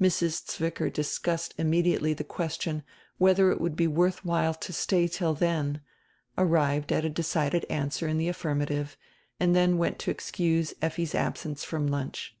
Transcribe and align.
Mrs, 0.00 0.44
Zwicker 0.50 0.90
discussed 0.92 1.54
immediately 1.56 2.12
die 2.12 2.24
question, 2.24 2.82
whether 3.18 3.52
it 3.52 3.60
would 3.60 3.76
be 3.76 3.86
wordi 3.86 4.18
while 4.24 4.54
to 4.54 4.72
stay 4.72 5.06
till 5.06 5.34
then, 5.34 5.82
arrived 6.36 6.90
at 6.90 7.04
a 7.04 7.08
de 7.08 7.22
cided 7.22 7.64
answer 7.70 8.08
in 8.08 8.18
die 8.18 8.24
affirmative, 8.26 8.96
and 9.38 9.54
dien 9.54 9.78
went 9.78 10.00
to 10.00 10.10
excuse 10.10 10.74
Effi's 10.82 11.14
absence 11.14 11.62
from 11.62 11.86
lunch. 11.86 12.36